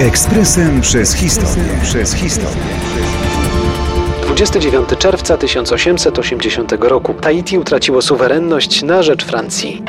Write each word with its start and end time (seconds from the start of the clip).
Ekspresem 0.00 0.80
przez 0.80 1.14
historię. 1.14 1.64
Przez 1.82 2.14
historię. 2.14 2.62
29 4.22 4.88
czerwca 4.98 5.36
1880 5.36 6.72
roku 6.80 7.14
Tahiti 7.14 7.58
utraciło 7.58 8.02
suwerenność 8.02 8.82
na 8.82 9.02
rzecz 9.02 9.24
Francji. 9.24 9.82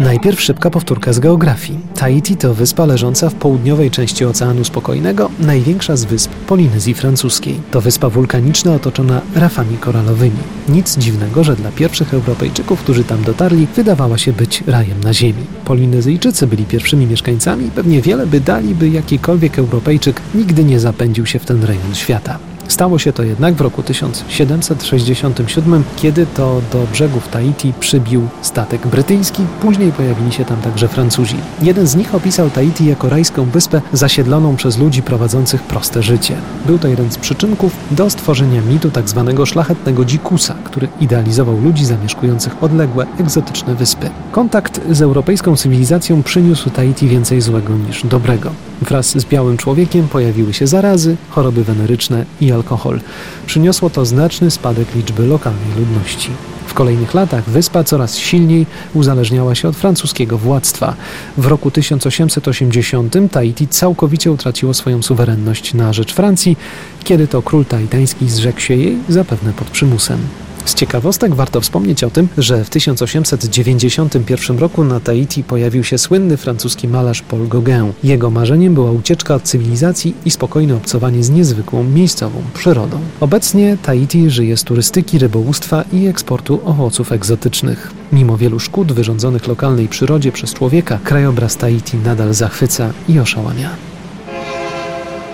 Najpierw 0.00 0.40
szybka 0.40 0.70
powtórka 0.70 1.12
z 1.12 1.18
geografii. 1.18 1.78
Tahiti 1.94 2.36
to 2.36 2.54
wyspa 2.54 2.86
leżąca 2.86 3.30
w 3.30 3.34
południowej 3.34 3.90
części 3.90 4.24
Oceanu 4.24 4.64
Spokojnego, 4.64 5.30
największa 5.40 5.96
z 5.96 6.04
wysp 6.04 6.30
Polinezji 6.30 6.94
Francuskiej. 6.94 7.60
To 7.70 7.80
wyspa 7.80 8.08
wulkaniczna 8.08 8.74
otoczona 8.74 9.20
rafami 9.34 9.76
koralowymi. 9.76 10.38
Nic 10.68 10.98
dziwnego, 10.98 11.44
że 11.44 11.56
dla 11.56 11.72
pierwszych 11.72 12.14
Europejczyków, 12.14 12.80
którzy 12.80 13.04
tam 13.04 13.22
dotarli, 13.22 13.66
wydawała 13.76 14.18
się 14.18 14.32
być 14.32 14.64
rajem 14.66 15.00
na 15.04 15.14
ziemi. 15.14 15.46
Polinezyjczycy 15.64 16.46
byli 16.46 16.64
pierwszymi 16.64 17.06
mieszkańcami 17.06 17.70
pewnie 17.70 18.02
wiele 18.02 18.26
by 18.26 18.40
dali, 18.40 18.74
by 18.74 18.88
jakikolwiek 18.88 19.58
Europejczyk 19.58 20.20
nigdy 20.34 20.64
nie 20.64 20.80
zapędził 20.80 21.26
się 21.26 21.38
w 21.38 21.46
ten 21.46 21.64
rejon 21.64 21.94
świata. 21.94 22.38
Stało 22.80 22.98
się 22.98 23.12
to 23.12 23.22
jednak 23.22 23.54
w 23.54 23.60
roku 23.60 23.82
1767, 23.82 25.84
kiedy 25.96 26.26
to 26.26 26.62
do 26.72 26.86
brzegów 26.92 27.28
Tahiti 27.28 27.72
przybił 27.80 28.28
statek 28.42 28.86
brytyjski, 28.86 29.42
później 29.60 29.92
pojawili 29.92 30.32
się 30.32 30.44
tam 30.44 30.60
także 30.60 30.88
Francuzi. 30.88 31.36
Jeden 31.62 31.86
z 31.86 31.96
nich 31.96 32.14
opisał 32.14 32.50
Tahiti 32.50 32.86
jako 32.86 33.08
rajską 33.08 33.44
wyspę 33.44 33.80
zasiedloną 33.92 34.56
przez 34.56 34.78
ludzi 34.78 35.02
prowadzących 35.02 35.62
proste 35.62 36.02
życie. 36.02 36.36
Był 36.66 36.78
to 36.78 36.88
jeden 36.88 37.12
z 37.12 37.18
przyczynków 37.18 37.72
do 37.90 38.10
stworzenia 38.10 38.62
mitu 38.62 38.90
tzw. 38.90 39.32
Tak 39.36 39.46
szlachetnego 39.46 40.04
dzikusa, 40.04 40.54
który 40.70 40.88
idealizował 41.00 41.60
ludzi 41.60 41.84
zamieszkujących 41.84 42.62
odległe, 42.62 43.06
egzotyczne 43.18 43.74
wyspy. 43.74 44.10
Kontakt 44.32 44.80
z 44.90 45.02
europejską 45.02 45.56
cywilizacją 45.56 46.22
przyniósł 46.22 46.70
Tahiti 46.70 47.08
więcej 47.08 47.40
złego 47.40 47.76
niż 47.76 48.06
dobrego. 48.06 48.50
Wraz 48.82 49.18
z 49.18 49.24
białym 49.24 49.56
człowiekiem 49.56 50.08
pojawiły 50.08 50.54
się 50.54 50.66
zarazy, 50.66 51.16
choroby 51.30 51.64
weneryczne 51.64 52.24
i 52.40 52.52
alkohol. 52.52 53.00
Przyniosło 53.46 53.90
to 53.90 54.04
znaczny 54.04 54.50
spadek 54.50 54.94
liczby 54.94 55.26
lokalnej 55.26 55.68
ludności. 55.78 56.30
W 56.66 56.74
kolejnych 56.74 57.14
latach 57.14 57.44
wyspa 57.44 57.84
coraz 57.84 58.16
silniej 58.18 58.66
uzależniała 58.94 59.54
się 59.54 59.68
od 59.68 59.76
francuskiego 59.76 60.38
władztwa. 60.38 60.94
W 61.36 61.46
roku 61.46 61.70
1880 61.70 63.14
Tahiti 63.32 63.68
całkowicie 63.68 64.32
utraciło 64.32 64.74
swoją 64.74 65.02
suwerenność 65.02 65.74
na 65.74 65.92
rzecz 65.92 66.14
Francji, 66.14 66.56
kiedy 67.04 67.28
to 67.28 67.42
król 67.42 67.64
taitański 67.64 68.28
zrzekł 68.28 68.60
się 68.60 68.74
jej 68.74 68.98
zapewne 69.08 69.52
pod 69.52 69.70
przymusem. 69.70 70.18
Z 70.64 70.74
ciekawostek 70.74 71.34
warto 71.34 71.60
wspomnieć 71.60 72.04
o 72.04 72.10
tym, 72.10 72.28
że 72.38 72.64
w 72.64 72.70
1891 72.70 74.58
roku 74.58 74.84
na 74.84 75.00
Tahiti 75.00 75.44
pojawił 75.44 75.84
się 75.84 75.98
słynny 75.98 76.36
francuski 76.36 76.88
malarz 76.88 77.22
Paul 77.22 77.48
Gauguin. 77.48 77.92
Jego 78.04 78.30
marzeniem 78.30 78.74
była 78.74 78.90
ucieczka 78.90 79.34
od 79.34 79.42
cywilizacji 79.42 80.14
i 80.24 80.30
spokojne 80.30 80.76
obcowanie 80.76 81.24
z 81.24 81.30
niezwykłą 81.30 81.84
miejscową 81.84 82.42
przyrodą. 82.54 83.00
Obecnie 83.20 83.76
Tahiti 83.82 84.30
żyje 84.30 84.56
z 84.56 84.64
turystyki, 84.64 85.18
rybołówstwa 85.18 85.84
i 85.92 86.06
eksportu 86.06 86.60
owoców 86.64 87.12
egzotycznych. 87.12 87.92
Mimo 88.12 88.36
wielu 88.36 88.60
szkód 88.60 88.92
wyrządzonych 88.92 89.46
lokalnej 89.46 89.88
przyrodzie 89.88 90.32
przez 90.32 90.54
człowieka, 90.54 90.98
krajobraz 91.04 91.56
Tahiti 91.56 91.96
nadal 91.96 92.34
zachwyca 92.34 92.92
i 93.08 93.18
oszałamia. 93.18 93.70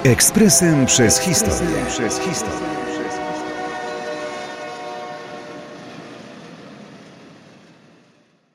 Ekspresem 0.04 0.86
przez 0.86 1.18
historię. 1.18 1.76
Przez 1.88 2.18
historię. 2.18 2.85